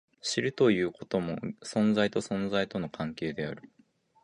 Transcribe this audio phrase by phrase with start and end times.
[0.19, 3.69] 知るということも、存在と存在との関係である。